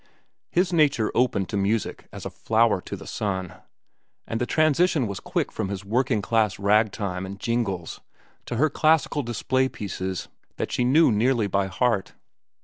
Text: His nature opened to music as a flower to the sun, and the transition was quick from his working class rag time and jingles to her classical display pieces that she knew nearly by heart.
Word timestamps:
His 0.49 0.73
nature 0.73 1.11
opened 1.13 1.47
to 1.49 1.57
music 1.57 2.07
as 2.11 2.25
a 2.25 2.31
flower 2.31 2.81
to 2.81 2.95
the 2.95 3.05
sun, 3.05 3.53
and 4.25 4.41
the 4.41 4.47
transition 4.47 5.05
was 5.05 5.19
quick 5.19 5.51
from 5.51 5.69
his 5.69 5.85
working 5.85 6.23
class 6.23 6.57
rag 6.57 6.91
time 6.91 7.23
and 7.23 7.39
jingles 7.39 8.01
to 8.47 8.55
her 8.55 8.71
classical 8.71 9.21
display 9.21 9.69
pieces 9.69 10.27
that 10.57 10.71
she 10.71 10.83
knew 10.85 11.11
nearly 11.11 11.45
by 11.45 11.67
heart. 11.67 12.15